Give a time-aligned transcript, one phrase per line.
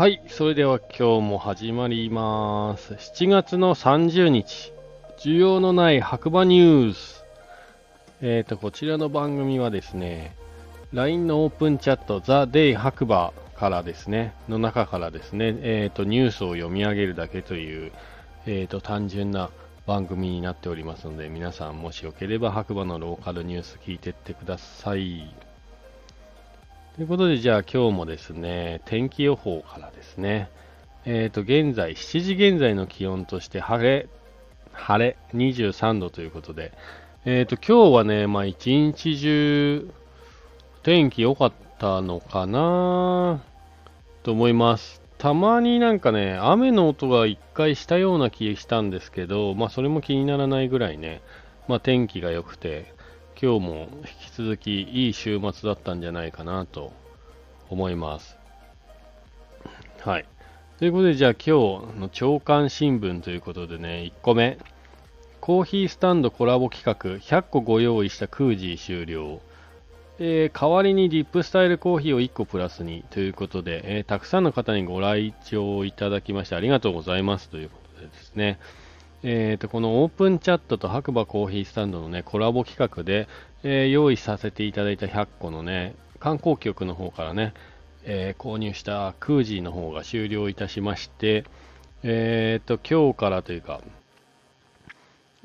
[0.00, 2.94] はい、それでは今日も始まります。
[2.94, 4.72] 7月の30日、
[5.18, 7.22] 需要のない白馬ニュース。
[8.22, 10.34] えっ、と、こちらの番組はですね、
[10.94, 17.92] LINE のオープンチャット、ザ・デイ白馬からですね、の中からですね、えっ、と、ニュースを読み上げるだけという、
[18.46, 19.50] えっ、と、単純な
[19.86, 25.49] 番組になっておりますので、皆さんもしよければ白馬のローカルニュース聞いてってください。
[26.96, 30.50] ということで、じゃあ今日もですね、天気予報からですね、
[31.04, 34.08] えっ、と、現在、7時現在の気温として晴れ、
[34.72, 36.72] 晴れ、23度ということで、
[37.24, 39.88] えっ、と、今日はね、まあ一日中、
[40.82, 43.40] 天気良かったのかな
[44.24, 45.00] と思います。
[45.16, 51.22] たまになんかね、雨の音が一回したような気がしたんですけど、まあそれも気にならないぐらいね、
[51.68, 52.92] まあ天気が良くて、
[53.42, 56.92] 今日も引き続きいい週末だったんじゃないかなと
[57.70, 58.36] 思います。
[60.00, 60.26] はい。
[60.78, 64.58] ということで、じゃあ今日の朝刊新聞ということでね、1個目。
[65.40, 69.40] コーヒースタンドコラボ企画100個ご用意したクージー終了。
[70.18, 78.58] えー代わりにディップスタイルコーヒーを1個プラスにということで、えーたくさんの方にご来場いただきましてありがとうございますということでですね、
[79.22, 83.28] えー、とこのオープンチャットと白馬コーヒースタンドのねコラボ企画で、
[83.62, 87.52] えー用意させていただいた100個のね観光局の方からね、
[88.04, 91.44] えー購入したクージーの方が終了いたしまして、
[92.02, 93.82] えー、と今日からというか、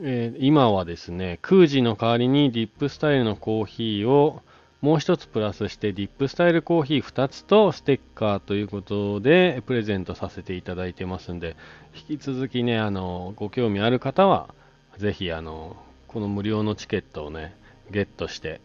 [0.00, 4.40] えー今はですねクージーの代わりにディップスタイルのコーヒーを
[4.84, 11.56] もう一つプラスしてディップスタイルコーヒー2つとステッカーということでプレゼントさせていただいてますんで
[11.94, 14.54] 引き続きねあのご興味ある方は
[14.98, 15.74] ぜひあの
[16.06, 17.56] この無料のチケットをね
[17.90, 18.60] ゲットして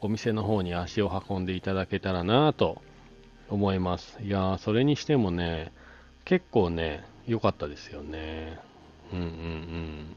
[0.00, 2.80] お店の方に足を運んでいただけたらなぁと
[3.50, 4.16] 思います。
[4.22, 5.72] いやーそれにしてもね
[6.24, 8.60] 結構ね良かったですよね。
[9.12, 10.16] うんうんうん。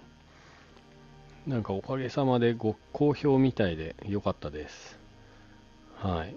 [1.47, 5.00] なんかおかげさまでご好評みたいで良かったです。
[6.01, 6.35] はい。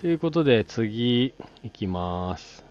[0.00, 2.64] ということで、次、いきます。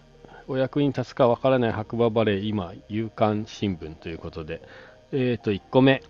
[0.48, 4.62] お役に立つかわからない白馬バレー、今、夕刊新聞ということで、
[5.12, 6.02] えっ、と、1個目。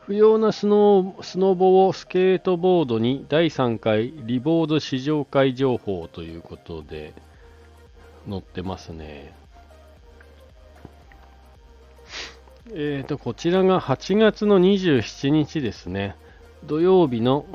[0.00, 7.12] 不要なスノースノボをスケートボードに第3回リボード試乗会情報ということで
[8.28, 9.32] 載ってますね。
[12.74, 16.16] えっ、と、こちらが8月の27日ですね。
[16.64, 17.46] 土曜日の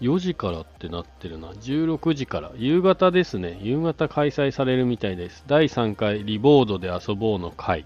[0.00, 1.48] 4時からってなってるな。
[1.52, 2.52] 16時から。
[2.56, 3.58] 夕方ですね。
[3.62, 5.44] 夕方開催されるみたいです。
[5.46, 7.84] 第3回リボードで遊ぼうの会。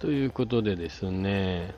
[0.00, 1.74] ということでですね。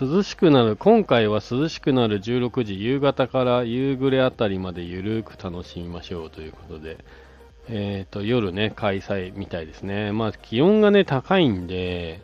[0.00, 6.98] 涼しくなる、今回は涼しくなる16時、夕方から夕暮れあたりまでゆるく楽しみましょうということで、
[7.68, 10.12] えっ、と、夜ね、開催みたいですね。
[10.12, 12.20] まあ、気温がね、高いんで、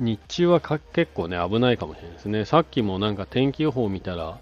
[0.00, 2.44] 日中は結構ね、危ないかもしれないですね。
[2.44, 4.38] さっきもなんか天気予報見たら、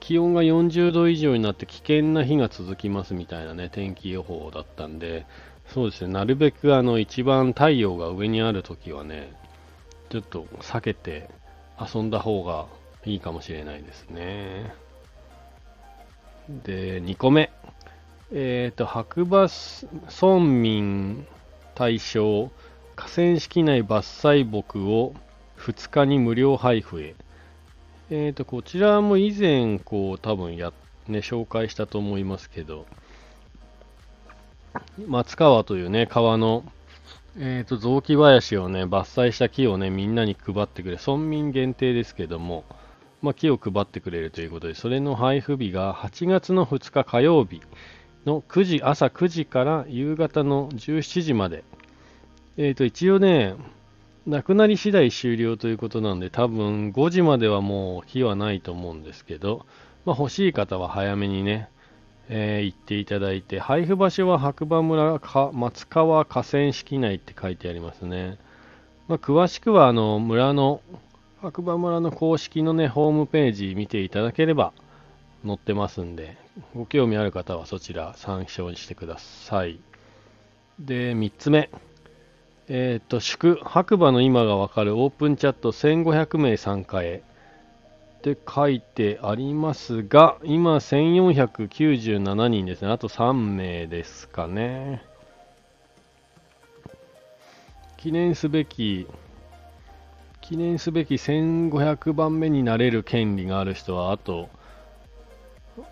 [0.00, 5.26] 気温が40度以上になって危険な日が続きますみたいなね、天気予報だったんで、
[5.68, 9.32] そうですね、なるべくあの一番太陽が上にあるときはね、
[10.08, 11.30] ちょっと避けて
[11.78, 12.66] 遊んだ方が
[13.04, 14.74] いいかもしれないですね。
[16.64, 17.50] で、2個目。
[18.32, 19.48] えっ、と、白馬
[20.20, 21.26] 村民
[21.74, 22.50] 対象
[22.96, 25.14] 河川敷内伐採木を
[25.58, 27.14] 2日に無料配布へ。
[28.12, 30.72] えー、とこちらも以前こう多分や、
[31.06, 32.86] ね、紹介したと思いますけど
[35.06, 36.64] 松川というね川の、
[37.38, 42.64] えー、と雑木林をね伐採した木をねみんなに配ってくれ村民限定ですけども、
[43.22, 47.62] まあ、木を配ってくれるということでそれの配布日が8月の2日火曜日
[48.26, 51.62] の9時朝9時から夕方の17時まで、
[52.56, 53.54] えー、と一応ね
[54.26, 59.66] なくなり次第終了ということなんで、多分5時まではもう火はないと思うんですけど、
[60.04, 61.68] まあ、欲しい方は早めにね、
[62.28, 68.38] えー行っていただいて、配布場所は白馬村か松川河川敷内って書いてありますね。
[69.08, 70.82] まあ、詳しくはあの村の、
[71.42, 74.72] 白馬村の公式のね、ホームページ見ていただければ
[75.44, 76.36] 載ってますんで、
[76.76, 79.80] ご興味ある方はそちら参照してください。
[80.78, 81.70] で、3つ目。
[82.72, 87.24] えっ、と、祝、白馬の今がわかるオープンチャット1500名参加へ
[88.18, 92.92] って書いてありますが、今1497人ですね。
[92.92, 95.02] あと3名ですかね。
[97.96, 99.08] 記念すべき、
[100.40, 104.48] 記念すべき1500番目になれる権利がある人は、あと、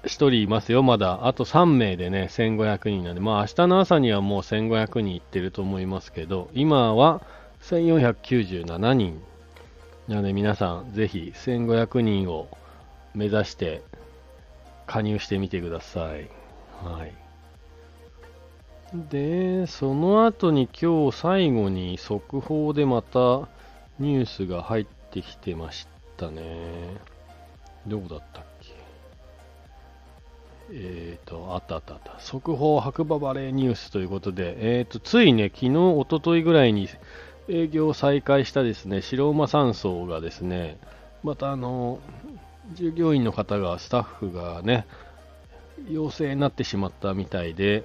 [0.04, 1.26] 1人いますよ、まだ。
[1.26, 7.22] あと3名でね、1500人なんで、まあ明日の朝にはもう1500人いってると思いますけど、今は
[7.62, 9.20] 1497人。
[10.06, 12.48] なので皆さん、ぜひ1500人を
[13.14, 13.82] 目指して
[14.86, 16.28] 加入してみてください。
[16.82, 17.12] はい。
[19.10, 23.48] で、その後に今日最後に速報でまた
[23.98, 25.86] ニュースが入ってきてまし
[26.16, 26.42] たね。
[27.86, 28.57] どこだったっけ？
[30.70, 32.20] えっ、ー、と、あったあったあった。
[32.20, 36.88] 速報白馬バレーニュースということで、えっ、ー、と、ついね、昨日、おとといぐらいに
[37.48, 40.78] 営業再開したですね、白馬山荘がですね、
[41.22, 42.00] またあの、
[42.74, 44.86] 従業員の方が、スタッフがね、
[45.88, 47.84] 陽性になってしまったみたいで、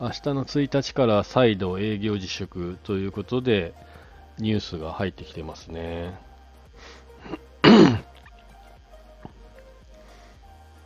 [0.00, 3.74] 明日の1日から再度営業自粛ということで、
[4.38, 6.29] ニュースが入ってきてますね。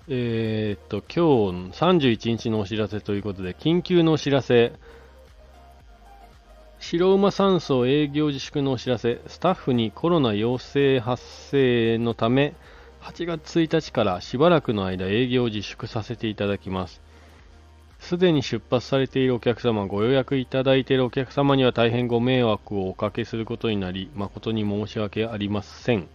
[0.07, 4.73] えっと、今日31日のお知らせということで、緊急のお知らせ。
[6.79, 9.23] 白馬山荘営業自粛のお知らせ。
[9.27, 12.55] スタッフにコロナ陽性発生のため、
[13.01, 17.01] 8月1日からしばらくの間営業自粛させていただきます。
[17.99, 26.09] すでに出発されているお客様、ご予約いただいているお客様には大変ご迷惑をおかけすることになり、誠に申し訳ありません。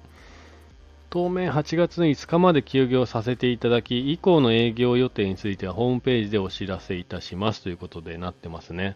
[1.10, 8.96] 当面8月5日まで休業させていただき、以降の営業予定についてはホームページでお知らせいたしますということでなってますね。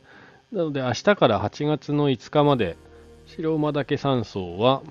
[0.51, 2.77] なので明日から8月の5日まで、
[3.25, 4.83] 白馬岳山荘は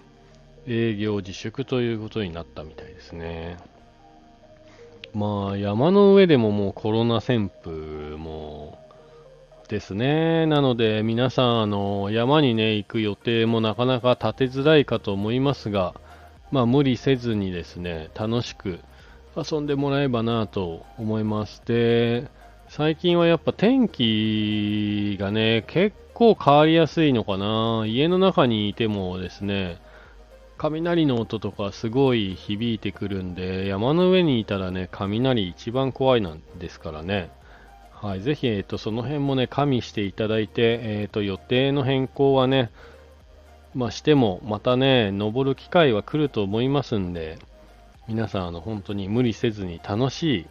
[0.66, 3.56] 営業自粛ということになったみたいですね。
[5.14, 8.78] まあ、山の上でももうコロナ旋風も
[9.68, 10.46] ですね。
[10.46, 15.94] なので、皆さん、あの、山にね、行く予定もなかなか立てづらいかと思いますが、
[16.52, 18.78] まあ、無理せずにですね、楽しく
[19.34, 21.62] 遊んでもらえばなと思います。
[21.64, 22.28] で、
[22.68, 27.84] 最近はやっぱ天気がね、結構変わりやすいのかな。
[27.86, 29.80] 家の中にいてもですね、
[30.58, 37.30] 雷の音とかすごい響いてくるんで、山の上にいたらね、雷一番怖いなんですからね。
[37.94, 42.70] はい、ぜひ、えっ、と、その辺もね、加味していただいて、えっ、と、予定の変更はね、
[43.74, 47.38] まあ、しても、またね、登る機会は来ると思いますんで、
[48.06, 50.46] 皆さん、あの、本当に無理せずに楽しい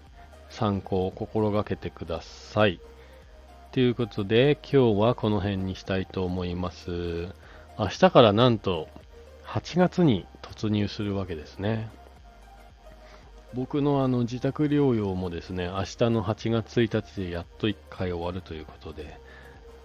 [0.50, 2.80] 参考を心がけてください。
[3.72, 7.30] ということで、今日はこの辺にしたいと思います。
[7.78, 8.88] 明日からなんと、
[9.46, 11.90] 8月に突入するわけですね。
[13.54, 19.20] 僕のあの自宅療養もですね、明日の8月1日でやっと1回終わるということで、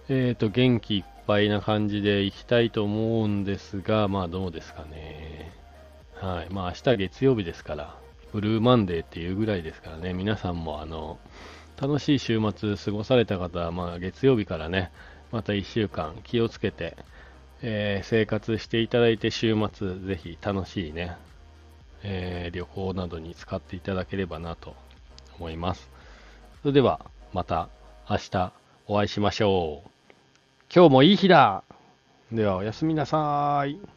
[0.09, 5.51] えーと、元気いっぱいな感じで行きたいと思うんですが、まあどうですかね。
[6.15, 6.47] はい。
[6.49, 7.97] まあ明日月曜日ですから、
[8.31, 11.19] ブルーマンデーっていうぐらいですからね、皆さんもあの、
[11.81, 14.91] 楽しい週末過ごされた方は、まあ月曜日からね、
[15.33, 16.95] また1週間気をつけて、
[17.61, 21.17] えー、生活していただいて週末ぜひ楽しいね、
[22.03, 24.73] えー、旅行などに使っていただければなと
[25.37, 25.89] 思います。
[26.61, 27.01] それでは
[27.33, 27.67] また
[28.09, 28.53] 明日
[28.87, 29.96] お会いしましょう。
[30.73, 31.63] 今日もいい日だ
[32.29, 33.96] ではおやすみなさーい。